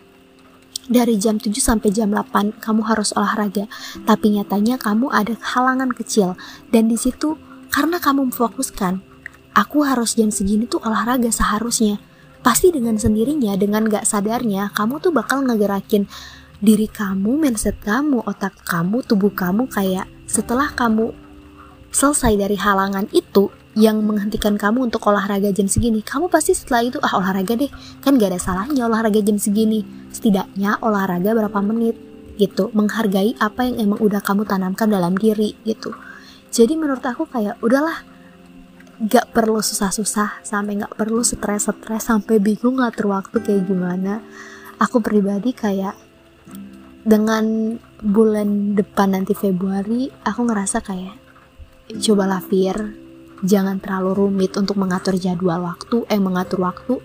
dari 0.89 1.21
jam 1.21 1.37
7 1.37 1.53
sampai 1.53 1.93
jam 1.93 2.09
8 2.09 2.65
kamu 2.65 2.81
harus 2.89 3.13
olahraga 3.13 3.69
tapi 4.09 4.33
nyatanya 4.37 4.81
kamu 4.81 5.09
ada 5.09 5.33
halangan 5.41 5.97
kecil. 5.97 6.37
Dan 6.69 6.93
di 6.93 7.01
situ 7.01 7.41
karena 7.73 7.97
kamu 8.01 8.29
memfokuskan 8.29 9.01
aku 9.57 9.85
harus 9.85 10.13
jam 10.13 10.29
segini 10.29 10.69
tuh 10.69 10.85
olahraga 10.85 11.33
seharusnya. 11.33 11.97
Pasti 12.45 12.69
dengan 12.69 13.01
sendirinya 13.01 13.57
dengan 13.57 13.89
gak 13.89 14.05
sadarnya 14.05 14.71
kamu 14.77 15.01
tuh 15.01 15.11
bakal 15.11 15.43
ngegerakin 15.45 16.07
diri 16.59 16.91
kamu 16.91 17.39
mindset 17.39 17.79
kamu 17.79 18.27
otak 18.27 18.55
kamu 18.67 19.07
tubuh 19.07 19.31
kamu 19.31 19.71
kayak 19.71 20.11
setelah 20.27 20.75
kamu 20.75 21.15
selesai 21.95 22.35
dari 22.35 22.59
halangan 22.59 23.07
itu 23.15 23.49
yang 23.79 24.03
menghentikan 24.03 24.59
kamu 24.59 24.91
untuk 24.91 25.07
olahraga 25.07 25.55
jam 25.55 25.71
segini 25.71 26.03
kamu 26.03 26.27
pasti 26.27 26.51
setelah 26.51 26.83
itu 26.83 26.99
ah 26.99 27.15
olahraga 27.15 27.55
deh. 27.55 27.71
Kan 28.03 28.19
gak 28.19 28.35
ada 28.35 28.41
salahnya 28.43 28.91
olahraga 28.91 29.23
jam 29.23 29.39
segini. 29.39 29.87
Setidaknya 30.11 30.83
olahraga 30.83 31.31
berapa 31.31 31.63
menit 31.63 31.95
gitu. 32.43 32.75
Menghargai 32.75 33.39
apa 33.39 33.71
yang 33.71 33.79
emang 33.79 34.03
udah 34.03 34.19
kamu 34.19 34.51
tanamkan 34.51 34.91
dalam 34.91 35.15
diri 35.15 35.55
gitu. 35.63 35.95
Jadi 36.51 36.75
menurut 36.75 37.07
aku 37.07 37.31
kayak 37.31 37.63
udahlah 37.63 38.03
gak 38.99 39.31
perlu 39.31 39.63
susah-susah 39.63 40.43
sampai 40.43 40.83
gak 40.83 40.99
perlu 40.99 41.23
stres-stres 41.23 42.03
sampai 42.03 42.43
bingung 42.43 42.83
ngatur 42.83 43.15
waktu 43.15 43.39
kayak 43.39 43.63
gimana. 43.63 44.27
Aku 44.83 44.99
pribadi 44.99 45.55
kayak 45.55 46.08
dengan 47.09 47.73
bulan 48.05 48.77
depan 48.77 49.17
nanti 49.17 49.33
Februari 49.33 50.13
aku 50.29 50.45
ngerasa 50.45 50.85
kayak 50.85 51.17
cobalah 51.89 52.45
Fir 52.45 52.77
jangan 53.41 53.81
terlalu 53.81 54.27
rumit 54.27 54.53
untuk 54.61 54.77
mengatur 54.77 55.17
jadwal 55.17 55.63
waktu, 55.63 56.05
eh 56.11 56.21
mengatur 56.21 56.61
waktu. 56.61 57.01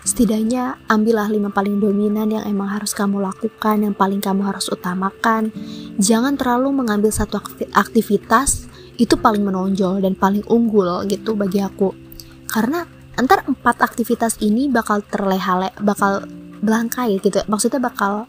Setidaknya 0.00 0.80
ambillah 0.88 1.28
lima 1.28 1.52
paling 1.52 1.76
dominan 1.76 2.32
yang 2.32 2.48
emang 2.48 2.72
harus 2.72 2.96
kamu 2.96 3.20
lakukan, 3.20 3.84
yang 3.84 3.92
paling 3.92 4.24
kamu 4.24 4.48
harus 4.48 4.72
utamakan. 4.72 5.52
Jangan 6.00 6.40
terlalu 6.40 6.72
mengambil 6.72 7.12
satu 7.12 7.36
aktivitas 7.76 8.64
itu 8.96 9.12
paling 9.20 9.44
menonjol 9.44 10.00
dan 10.00 10.16
paling 10.16 10.40
unggul 10.48 11.04
gitu 11.04 11.36
bagi 11.36 11.60
aku. 11.60 11.92
Karena 12.48 12.88
antar 13.20 13.44
empat 13.44 13.84
aktivitas 13.84 14.40
ini 14.40 14.72
bakal 14.72 15.04
terlehale, 15.04 15.76
bakal 15.84 16.24
belangkai 16.64 17.20
gitu. 17.20 17.44
Maksudnya 17.44 17.76
bakal 17.76 18.24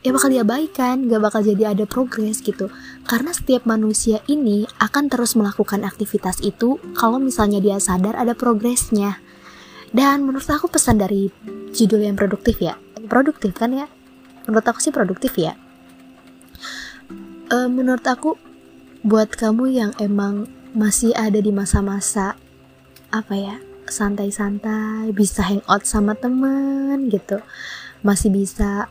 ya 0.00 0.10
bakal 0.16 0.32
diabaikan, 0.32 1.08
gak 1.08 1.20
bakal 1.20 1.40
jadi 1.44 1.76
ada 1.76 1.84
progres 1.84 2.40
gitu. 2.40 2.72
Karena 3.04 3.36
setiap 3.36 3.68
manusia 3.68 4.24
ini 4.28 4.64
akan 4.80 5.12
terus 5.12 5.36
melakukan 5.36 5.84
aktivitas 5.84 6.40
itu 6.40 6.80
kalau 6.96 7.20
misalnya 7.20 7.60
dia 7.60 7.76
sadar 7.76 8.16
ada 8.16 8.32
progresnya. 8.32 9.20
Dan 9.90 10.22
menurut 10.24 10.46
aku 10.46 10.70
pesan 10.70 11.02
dari 11.02 11.28
judul 11.74 12.06
yang 12.06 12.14
produktif 12.14 12.62
ya, 12.62 12.78
produktif 13.10 13.52
kan 13.58 13.74
ya? 13.74 13.86
Menurut 14.46 14.66
aku 14.70 14.78
sih 14.78 14.94
produktif 14.94 15.34
ya. 15.34 15.58
E, 17.50 17.56
menurut 17.66 18.06
aku 18.06 18.38
buat 19.02 19.34
kamu 19.34 19.64
yang 19.74 19.92
emang 19.98 20.46
masih 20.70 21.10
ada 21.18 21.42
di 21.42 21.50
masa-masa 21.50 22.38
apa 23.10 23.34
ya 23.34 23.56
santai-santai 23.90 25.10
bisa 25.10 25.42
hangout 25.42 25.82
sama 25.82 26.14
temen 26.14 27.10
gitu 27.10 27.42
masih 28.06 28.30
bisa 28.30 28.86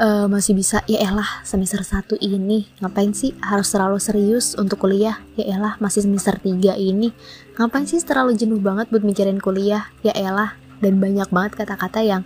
uh, 0.00 0.26
masih 0.26 0.56
bisa 0.56 0.80
ya 0.88 1.04
elah 1.04 1.44
semester 1.44 1.84
1 1.84 2.16
ini. 2.24 2.64
Ngapain 2.80 3.12
sih 3.12 3.36
harus 3.44 3.68
terlalu 3.68 4.00
serius 4.00 4.56
untuk 4.56 4.80
kuliah? 4.80 5.20
Ya 5.36 5.60
elah 5.60 5.76
masih 5.78 6.08
semester 6.08 6.40
3 6.40 6.80
ini. 6.80 7.12
Ngapain 7.60 7.84
sih 7.84 8.00
terlalu 8.00 8.34
jenuh 8.34 8.58
banget 8.58 8.88
buat 8.88 9.04
mikirin 9.04 9.38
kuliah? 9.38 9.92
Ya 10.00 10.16
elah 10.16 10.56
dan 10.80 10.96
banyak 10.96 11.28
banget 11.28 11.60
kata-kata 11.60 12.00
yang 12.00 12.24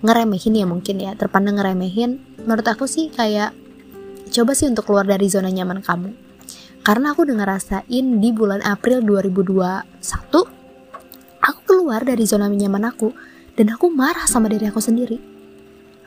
ngeremehin 0.00 0.56
ya 0.56 0.64
mungkin 0.64 0.96
ya 0.96 1.12
terpandang 1.12 1.60
ngeremehin. 1.60 2.24
Menurut 2.48 2.64
aku 2.64 2.88
sih 2.88 3.12
kayak 3.12 3.52
coba 4.32 4.56
sih 4.56 4.66
untuk 4.66 4.88
keluar 4.88 5.04
dari 5.04 5.28
zona 5.28 5.52
nyaman 5.52 5.84
kamu. 5.84 6.16
Karena 6.80 7.12
aku 7.12 7.28
udah 7.28 7.36
ngerasain 7.44 8.06
di 8.24 8.28
bulan 8.32 8.64
April 8.64 9.04
2021 9.04 9.84
aku 11.40 11.60
keluar 11.68 12.00
dari 12.00 12.24
zona 12.24 12.48
nyaman 12.48 12.88
aku 12.88 13.12
dan 13.52 13.76
aku 13.76 13.92
marah 13.92 14.24
sama 14.24 14.48
diri 14.48 14.72
aku 14.72 14.80
sendiri. 14.80 15.20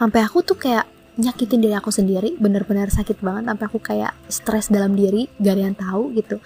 Sampai 0.01 0.25
aku 0.25 0.41
tuh 0.41 0.57
kayak 0.57 0.92
nyakitin 1.13 1.61
diri 1.61 1.75
aku 1.77 1.93
sendiri 1.93 2.33
bener-bener 2.41 2.89
sakit 2.89 3.21
banget 3.21 3.45
sampai 3.45 3.65
aku 3.69 3.79
kayak 3.79 4.13
stres 4.25 4.73
dalam 4.73 4.97
diri 4.97 5.29
gak 5.37 5.53
ada 5.53 5.63
yang 5.69 5.77
tahu 5.77 6.03
gitu. 6.17 6.41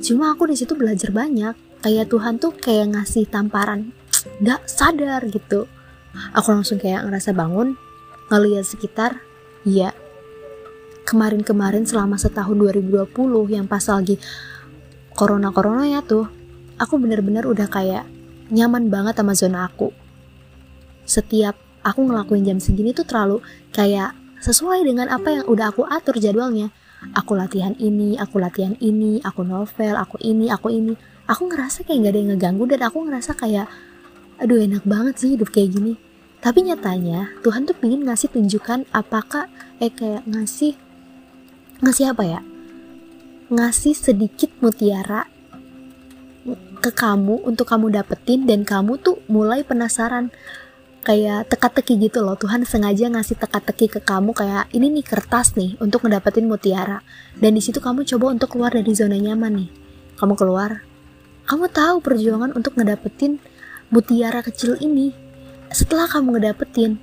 Cuma 0.00 0.32
aku 0.32 0.48
di 0.48 0.56
situ 0.56 0.72
belajar 0.78 1.12
banyak. 1.12 1.54
Kayak 1.84 2.08
Tuhan 2.10 2.40
tuh 2.40 2.56
kayak 2.56 2.96
ngasih 2.96 3.28
tamparan 3.28 3.92
nggak 4.42 4.66
sadar 4.66 5.22
gitu. 5.28 5.70
Aku 6.32 6.48
langsung 6.50 6.80
kayak 6.80 7.06
ngerasa 7.06 7.36
bangun 7.36 7.76
ngeliat 8.32 8.66
sekitar 8.66 9.20
iya. 9.68 9.92
Kemarin-kemarin 11.06 11.86
selama 11.86 12.18
setahun 12.18 12.56
2020 12.58 13.14
yang 13.52 13.70
pas 13.70 13.84
lagi 13.86 14.18
corona-corona 15.14 15.86
ya 15.86 16.02
tuh 16.02 16.26
aku 16.82 16.98
bener-bener 16.98 17.46
udah 17.46 17.70
kayak 17.70 18.04
nyaman 18.50 18.90
banget 18.90 19.14
sama 19.18 19.32
zona 19.38 19.70
aku. 19.70 19.94
Setiap 21.06 21.54
aku 21.86 22.10
ngelakuin 22.10 22.42
jam 22.42 22.58
segini 22.58 22.90
tuh 22.90 23.06
terlalu 23.06 23.38
kayak 23.70 24.18
sesuai 24.42 24.82
dengan 24.82 25.06
apa 25.06 25.38
yang 25.38 25.44
udah 25.46 25.70
aku 25.70 25.86
atur 25.86 26.18
jadwalnya. 26.18 26.74
Aku 27.14 27.38
latihan 27.38 27.78
ini 27.78 28.18
aku 28.18 28.42
latihan 28.42 28.74
ini 28.82 29.22
aku 29.22 29.46
novel 29.46 29.94
aku 29.94 30.18
ini 30.18 30.50
aku 30.50 30.74
ini. 30.74 30.98
Aku 31.30 31.46
ngerasa 31.46 31.86
kayak 31.86 32.06
gak 32.06 32.12
ada 32.14 32.18
yang 32.18 32.30
ngeganggu 32.34 32.64
dan 32.66 32.80
aku 32.86 32.98
ngerasa 33.06 33.32
kayak 33.38 33.66
aduh 34.42 34.58
enak 34.58 34.82
banget 34.82 35.14
sih 35.22 35.30
hidup 35.38 35.54
kayak 35.54 35.78
gini. 35.78 35.94
Tapi 36.42 36.66
nyatanya 36.66 37.30
Tuhan 37.46 37.64
tuh 37.64 37.76
pingin 37.78 38.02
ngasih 38.06 38.34
tunjukkan 38.34 38.90
apakah 38.90 39.46
eh 39.78 39.90
kayak 39.90 40.26
ngasih 40.26 40.74
ngasih 41.82 42.10
apa 42.10 42.22
ya? 42.26 42.40
Ngasih 43.46 43.94
sedikit 43.94 44.50
mutiara 44.58 45.30
ke 46.82 46.90
kamu 46.94 47.42
untuk 47.42 47.66
kamu 47.66 47.90
dapetin 47.90 48.46
dan 48.46 48.62
kamu 48.62 48.98
tuh 49.02 49.18
mulai 49.26 49.66
penasaran 49.66 50.30
kayak 51.06 51.46
teka-teki 51.46 52.10
gitu 52.10 52.26
loh. 52.26 52.34
Tuhan 52.34 52.66
sengaja 52.66 53.06
ngasih 53.06 53.38
teka-teki 53.38 53.86
ke 53.86 54.00
kamu 54.02 54.34
kayak 54.34 54.66
ini 54.74 54.90
nih 54.90 55.06
kertas 55.06 55.54
nih 55.54 55.78
untuk 55.78 56.02
ngedapetin 56.02 56.50
mutiara. 56.50 57.06
Dan 57.38 57.54
di 57.54 57.62
situ 57.62 57.78
kamu 57.78 58.02
coba 58.02 58.34
untuk 58.34 58.58
keluar 58.58 58.74
dari 58.74 58.90
zona 58.90 59.14
nyaman 59.14 59.62
nih. 59.62 59.70
Kamu 60.18 60.34
keluar. 60.34 60.82
Kamu 61.46 61.70
tahu 61.70 62.02
perjuangan 62.02 62.50
untuk 62.58 62.74
ngedapetin 62.74 63.38
mutiara 63.94 64.42
kecil 64.42 64.74
ini. 64.82 65.14
Setelah 65.70 66.10
kamu 66.10 66.42
ngedapetin 66.42 66.98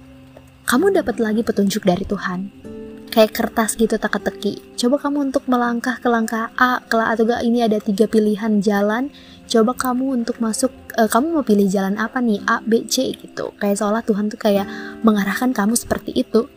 kamu 0.64 0.96
dapat 0.96 1.20
lagi 1.20 1.44
petunjuk 1.44 1.84
dari 1.84 2.08
Tuhan 2.08 2.73
kayak 3.14 3.30
kertas 3.30 3.78
gitu 3.78 3.94
teka-teki. 4.02 4.58
Coba 4.74 4.98
kamu 4.98 5.30
untuk 5.30 5.46
melangkah 5.46 6.02
ke 6.02 6.10
langkah 6.10 6.50
A 6.58 6.82
ke 6.82 6.98
atau 6.98 7.30
gak 7.30 7.46
ini 7.46 7.62
ada 7.62 7.78
tiga 7.78 8.10
pilihan 8.10 8.58
jalan. 8.58 9.14
Coba 9.46 9.78
kamu 9.78 10.26
untuk 10.26 10.42
masuk 10.42 10.74
uh, 10.98 11.06
kamu 11.06 11.38
mau 11.38 11.46
pilih 11.46 11.70
jalan 11.70 11.94
apa 12.02 12.18
nih? 12.18 12.42
A 12.50 12.66
B 12.66 12.90
C 12.90 13.14
gitu. 13.14 13.54
Kayak 13.62 13.78
seolah 13.78 14.02
Tuhan 14.02 14.34
tuh 14.34 14.42
kayak 14.42 14.66
mengarahkan 15.06 15.54
kamu 15.54 15.78
seperti 15.78 16.18
itu. 16.18 16.50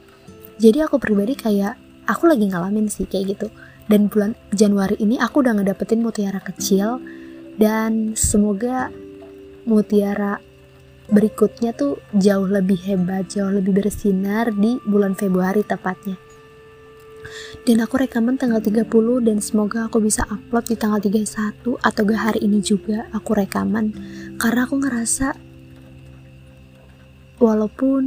Jadi 0.56 0.80
aku 0.80 0.96
pribadi 0.96 1.36
kayak 1.36 1.76
aku 2.08 2.24
lagi 2.24 2.48
ngalamin 2.48 2.88
sih 2.88 3.04
kayak 3.04 3.36
gitu. 3.36 3.52
Dan 3.84 4.08
bulan 4.08 4.32
Januari 4.56 4.96
ini 4.96 5.20
aku 5.20 5.44
udah 5.44 5.60
ngedapetin 5.60 6.00
mutiara 6.00 6.40
kecil. 6.40 7.04
Dan 7.60 8.16
semoga 8.16 8.88
mutiara 9.68 10.40
berikutnya 11.12 11.76
tuh 11.76 12.00
jauh 12.16 12.48
lebih 12.48 12.80
hebat, 12.88 13.28
jauh 13.28 13.52
lebih 13.52 13.76
bersinar 13.76 14.50
di 14.56 14.80
bulan 14.88 15.12
Februari 15.12 15.60
tepatnya 15.62 16.16
dan 17.64 17.82
aku 17.82 18.00
rekaman 18.00 18.36
tanggal 18.36 18.62
30 18.62 18.86
dan 19.22 19.38
semoga 19.42 19.86
aku 19.86 20.02
bisa 20.02 20.22
upload 20.26 20.66
di 20.70 20.76
tanggal 20.78 21.00
31 21.02 21.78
atau 21.78 22.02
gak 22.06 22.22
hari 22.32 22.40
ini 22.44 22.62
juga 22.62 23.06
aku 23.10 23.36
rekaman. 23.36 23.92
Karena 24.38 24.64
aku 24.64 24.76
ngerasa 24.80 25.34
walaupun 27.36 28.04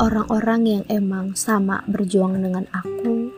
orang-orang 0.00 0.60
yang 0.64 0.84
emang 0.88 1.36
sama 1.36 1.84
berjuang 1.88 2.40
dengan 2.40 2.64
aku 2.72 3.30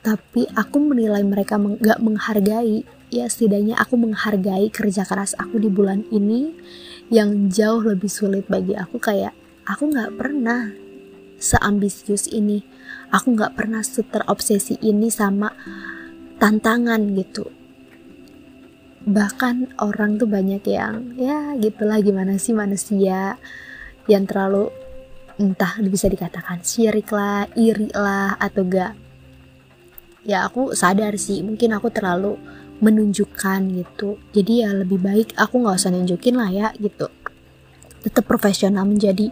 tapi 0.00 0.48
aku 0.56 0.80
menilai 0.80 1.20
mereka 1.20 1.60
meng 1.60 1.76
gak 1.76 2.00
menghargai. 2.00 2.84
Ya 3.10 3.26
setidaknya 3.26 3.74
aku 3.74 3.98
menghargai 3.98 4.70
kerja 4.70 5.02
keras 5.02 5.34
aku 5.34 5.58
di 5.58 5.66
bulan 5.66 6.06
ini 6.14 6.54
yang 7.10 7.50
jauh 7.50 7.82
lebih 7.82 8.08
sulit 8.08 8.46
bagi 8.46 8.72
aku. 8.78 8.96
Kayak 8.96 9.36
aku 9.68 9.92
gak 9.92 10.14
pernah 10.16 10.72
seambisius 11.40 12.28
ini. 12.28 12.62
Aku 13.10 13.34
nggak 13.34 13.56
pernah 13.56 13.82
terobsesi 13.82 14.78
ini 14.84 15.08
sama 15.08 15.50
tantangan 16.38 17.00
gitu. 17.16 17.48
Bahkan 19.08 19.80
orang 19.80 20.20
tuh 20.20 20.28
banyak 20.28 20.62
yang 20.68 21.16
ya 21.16 21.56
gitulah 21.56 21.98
gimana 22.04 22.36
sih 22.36 22.52
manusia 22.52 23.40
yang 24.06 24.28
terlalu 24.28 24.68
entah 25.40 25.80
bisa 25.80 26.06
dikatakan 26.06 26.60
syirik 26.60 27.08
lah 27.10 27.48
iri 27.56 27.88
lah 27.96 28.36
atau 28.36 28.60
gak 28.68 28.92
ya 30.20 30.44
aku 30.44 30.76
sadar 30.76 31.16
sih 31.16 31.40
mungkin 31.40 31.72
aku 31.72 31.88
terlalu 31.88 32.36
menunjukkan 32.80 33.60
gitu. 33.76 34.16
Jadi 34.32 34.64
ya 34.64 34.72
lebih 34.72 35.00
baik 35.00 35.36
aku 35.36 35.60
nggak 35.64 35.76
usah 35.76 35.92
nunjukin 35.92 36.36
lah 36.36 36.48
ya 36.52 36.68
gitu. 36.80 37.08
Tetap 38.00 38.24
profesional 38.24 38.88
menjadi 38.88 39.28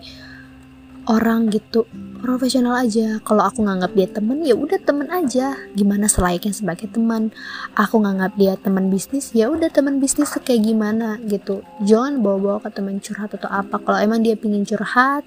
orang 1.08 1.48
gitu 1.48 1.88
profesional 2.20 2.76
aja. 2.76 3.16
Kalau 3.24 3.42
aku 3.48 3.64
nganggap 3.64 3.96
dia 3.96 4.08
temen 4.10 4.44
ya 4.44 4.52
udah 4.52 4.76
temen 4.82 5.08
aja. 5.08 5.56
Gimana 5.72 6.04
selayaknya 6.06 6.52
sebagai 6.52 6.92
teman? 6.92 7.32
Aku 7.74 8.04
nganggap 8.04 8.36
dia 8.36 8.54
teman 8.60 8.92
bisnis 8.92 9.32
ya 9.32 9.48
udah 9.48 9.72
teman 9.72 9.98
bisnis 9.98 10.36
kayak 10.36 10.68
gimana 10.68 11.16
gitu. 11.24 11.64
Jangan 11.80 12.20
bawa-bawa 12.20 12.60
ke 12.68 12.70
teman 12.76 13.00
curhat 13.00 13.32
atau 13.32 13.48
apa. 13.48 13.80
Kalau 13.80 13.98
emang 13.98 14.20
dia 14.20 14.36
pingin 14.36 14.68
curhat 14.68 15.24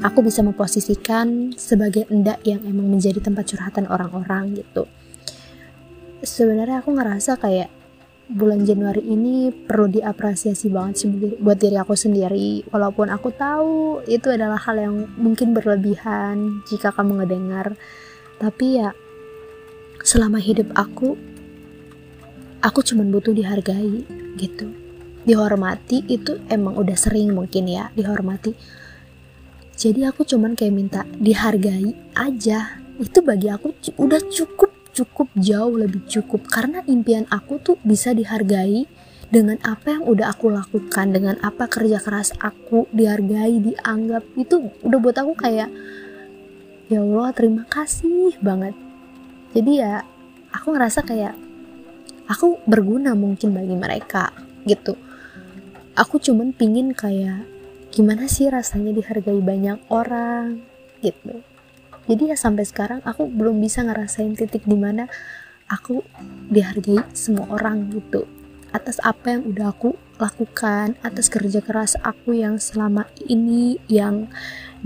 aku 0.00 0.26
bisa 0.26 0.42
memposisikan 0.42 1.54
sebagai 1.54 2.06
endak 2.10 2.42
yang 2.46 2.62
emang 2.66 2.90
menjadi 2.90 3.18
tempat 3.18 3.50
curhatan 3.50 3.90
orang-orang 3.90 4.58
gitu. 4.58 4.86
Sebenarnya 6.24 6.80
aku 6.80 6.96
ngerasa 6.96 7.36
kayak 7.36 7.68
bulan 8.24 8.64
Januari 8.64 9.04
ini 9.04 9.52
perlu 9.52 9.92
diapresiasi 9.92 10.72
banget 10.72 11.04
sih 11.04 11.08
buat 11.40 11.60
diri 11.60 11.76
aku 11.76 11.92
sendiri. 11.92 12.64
Walaupun 12.72 13.12
aku 13.12 13.28
tahu 13.34 14.00
itu 14.08 14.32
adalah 14.32 14.56
hal 14.56 14.80
yang 14.80 14.96
mungkin 15.20 15.52
berlebihan 15.52 16.64
jika 16.64 16.88
kamu 16.94 17.24
ngedengar. 17.24 17.76
Tapi 18.40 18.80
ya 18.80 18.96
selama 20.00 20.40
hidup 20.40 20.72
aku 20.72 21.16
aku 22.64 22.80
cuma 22.80 23.04
butuh 23.04 23.36
dihargai 23.36 24.08
gitu. 24.40 24.72
Dihormati 25.24 26.04
itu 26.08 26.40
emang 26.48 26.76
udah 26.76 26.96
sering 26.96 27.32
mungkin 27.32 27.68
ya 27.68 27.92
dihormati. 27.92 28.56
Jadi 29.74 30.06
aku 30.06 30.24
cuman 30.24 30.56
kayak 30.56 30.74
minta 30.74 31.00
dihargai 31.20 31.92
aja. 32.16 32.80
Itu 32.96 33.20
bagi 33.20 33.50
aku 33.50 33.74
udah 34.00 34.20
cukup 34.32 34.70
cukup 34.94 35.28
jauh 35.34 35.74
lebih 35.74 36.06
cukup. 36.06 36.46
Karena 36.46 36.80
impian 36.86 37.26
aku 37.28 37.58
tuh 37.58 37.76
bisa 37.82 38.14
dihargai 38.14 38.86
dengan 39.28 39.58
apa 39.66 39.98
yang 39.98 40.06
udah 40.06 40.30
aku 40.30 40.54
lakukan 40.54 41.10
dengan 41.10 41.34
apa 41.42 41.66
kerja 41.66 41.98
keras 41.98 42.30
aku 42.38 42.86
dihargai 42.94 43.58
dianggap. 43.58 44.22
Itu 44.38 44.70
udah 44.86 44.98
buat 45.02 45.18
aku 45.18 45.34
kayak 45.34 45.68
ya 46.86 47.02
Allah 47.02 47.34
terima 47.34 47.66
kasih 47.66 48.38
banget. 48.38 48.78
Jadi 49.52 49.82
ya 49.82 50.06
aku 50.54 50.70
ngerasa 50.70 51.02
kayak 51.02 51.34
aku 52.30 52.62
berguna 52.64 53.18
mungkin 53.18 53.50
bagi 53.50 53.74
mereka 53.74 54.30
gitu. 54.64 54.94
Aku 55.98 56.18
cuman 56.22 56.54
pingin 56.54 56.94
kayak 56.94 57.46
gimana 57.94 58.26
sih 58.26 58.50
rasanya 58.50 58.90
dihargai 58.90 59.38
banyak 59.38 59.78
orang 59.86 60.58
gitu 60.98 61.53
jadi 62.04 62.34
ya 62.34 62.36
sampai 62.36 62.68
sekarang 62.68 63.00
aku 63.04 63.24
belum 63.28 63.60
bisa 63.60 63.80
ngerasain 63.80 64.36
titik 64.36 64.68
di 64.68 64.76
mana 64.76 65.08
aku 65.72 66.04
dihargai 66.52 67.00
semua 67.16 67.48
orang 67.48 67.88
gitu. 67.92 68.28
Atas 68.74 68.98
apa 69.00 69.38
yang 69.38 69.48
udah 69.48 69.70
aku 69.70 69.96
lakukan 70.18 70.94
atas 71.02 71.26
kerja 71.26 71.58
keras 71.58 71.98
aku 71.98 72.38
yang 72.38 72.60
selama 72.62 73.10
ini 73.26 73.82
yang 73.90 74.30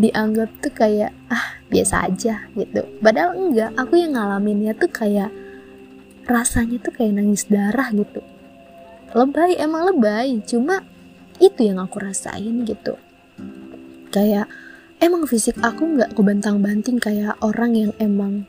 dianggap 0.01 0.49
tuh 0.63 0.73
kayak 0.73 1.13
ah 1.29 1.59
biasa 1.69 2.09
aja 2.09 2.49
gitu. 2.55 2.87
Padahal 3.03 3.37
enggak 3.37 3.75
aku 3.75 3.99
yang 3.99 4.17
ngalaminnya 4.17 4.73
tuh 4.79 4.89
kayak 4.89 5.35
rasanya 6.29 6.79
tuh 6.81 6.93
kayak 6.95 7.19
nangis 7.19 7.49
darah 7.49 7.91
gitu. 7.93 8.23
Lebay 9.17 9.57
emang 9.59 9.89
lebay 9.93 10.39
cuma 10.45 10.85
itu 11.41 11.67
yang 11.67 11.81
aku 11.81 11.99
rasain 11.99 12.63
gitu. 12.63 12.95
Kayak 14.13 14.49
emang 14.99 15.26
fisik 15.26 15.59
aku 15.62 15.99
nggak 15.99 16.14
kebantang-banting 16.14 16.99
kayak 16.99 17.38
orang 17.43 17.75
yang 17.75 17.93
emang 18.02 18.47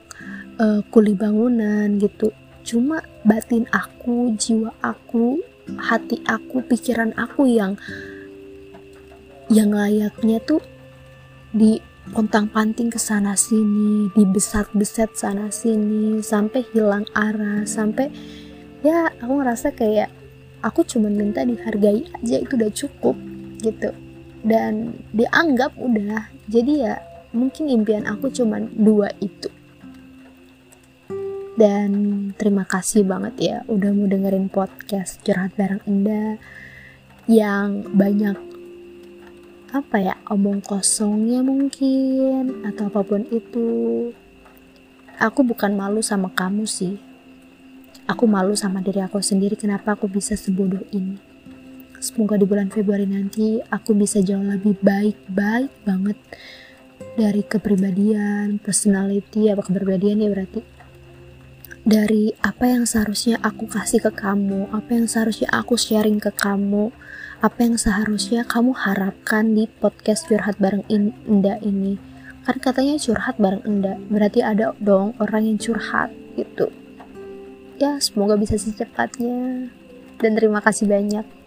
uh, 0.57 0.81
kuli 0.89 1.13
bangunan 1.13 1.97
gitu. 2.01 2.33
Cuma 2.65 3.01
batin 3.25 3.65
aku 3.73 4.33
jiwa 4.37 4.73
aku 4.81 5.41
hati 5.77 6.21
aku 6.25 6.65
pikiran 6.65 7.13
aku 7.13 7.45
yang 7.45 7.77
yang 9.49 9.73
layaknya 9.73 10.41
tuh 10.41 10.61
di 11.49 11.81
pontang 12.09 12.49
panting 12.49 12.89
ke 12.89 12.97
sana 12.97 13.37
sini 13.37 14.09
dibesat 14.17 14.69
beset 14.73 15.13
sana 15.13 15.53
sini 15.53 16.21
sampai 16.25 16.65
hilang 16.73 17.05
arah 17.13 17.65
sampai 17.69 18.09
ya 18.81 19.13
aku 19.21 19.41
ngerasa 19.41 19.73
kayak 19.77 20.09
aku 20.65 20.81
cuma 20.85 21.09
minta 21.09 21.45
dihargai 21.45 22.09
aja 22.21 22.37
itu 22.41 22.53
udah 22.57 22.71
cukup 22.73 23.15
gitu 23.61 23.93
dan 24.43 24.95
dianggap 25.11 25.75
udah. 25.75 26.31
Jadi 26.47 26.85
ya 26.85 26.99
mungkin 27.35 27.69
impian 27.69 28.07
aku 28.07 28.31
cuma 28.31 28.61
dua 28.61 29.11
itu. 29.19 29.51
Dan 31.59 31.91
terima 32.39 32.63
kasih 32.63 33.03
banget 33.03 33.35
ya 33.37 33.57
udah 33.67 33.91
mau 33.91 34.07
dengerin 34.07 34.47
podcast 34.47 35.19
curhat 35.27 35.51
bareng 35.59 35.83
Enda 35.83 36.39
yang 37.27 37.83
banyak 37.91 38.37
apa 39.69 40.01
ya 40.01 40.15
omong 40.31 40.65
kosongnya 40.65 41.43
mungkin 41.43 42.63
atau 42.63 42.87
apa 42.87 43.03
pun 43.03 43.27
itu. 43.27 43.67
Aku 45.19 45.43
bukan 45.43 45.75
malu 45.75 45.99
sama 45.99 46.31
kamu 46.31 46.63
sih. 46.63 46.95
Aku 48.07 48.23
malu 48.23 48.55
sama 48.55 48.79
diri 48.79 49.03
aku 49.03 49.19
sendiri 49.19 49.59
kenapa 49.59 49.93
aku 49.93 50.07
bisa 50.07 50.33
sebodoh 50.33 50.81
ini 50.95 51.28
Semoga 51.99 52.39
di 52.39 52.47
bulan 52.47 52.71
Februari 52.71 53.03
nanti 53.03 53.59
aku 53.59 53.91
bisa 53.91 54.23
jauh 54.23 54.39
lebih 54.39 54.79
baik-baik 54.79 55.67
banget 55.83 56.15
dari 57.19 57.43
kepribadian, 57.43 58.55
personality, 58.63 59.51
apa 59.51 59.67
kepribadian 59.67 60.23
ya 60.23 60.31
berarti. 60.31 60.63
Dari 61.83 62.31
apa 62.39 62.71
yang 62.71 62.87
seharusnya 62.87 63.43
aku 63.43 63.67
kasih 63.67 63.99
ke 63.99 64.11
kamu, 64.15 64.71
apa 64.71 64.95
yang 64.95 65.11
seharusnya 65.11 65.51
aku 65.51 65.75
sharing 65.75 66.23
ke 66.23 66.31
kamu, 66.31 66.91
apa 67.43 67.59
yang 67.63 67.75
seharusnya 67.75 68.47
kamu 68.47 68.75
harapkan 68.75 69.51
di 69.55 69.67
podcast 69.67 70.27
curhat 70.31 70.55
bareng 70.59 70.87
Indah 70.91 71.59
ini. 71.63 71.99
Kan 72.47 72.63
katanya 72.63 72.95
curhat 72.95 73.35
bareng 73.35 73.63
Enda, 73.67 73.99
berarti 74.07 74.39
ada 74.39 74.71
dong 74.79 75.19
orang 75.19 75.51
yang 75.51 75.57
curhat 75.59 76.15
gitu. 76.39 76.71
Ya, 77.75 77.99
semoga 77.99 78.39
bisa 78.39 78.55
secepatnya. 78.55 79.71
Dan 80.19 80.31
terima 80.35 80.59
kasih 80.59 80.87
banyak. 80.87 81.38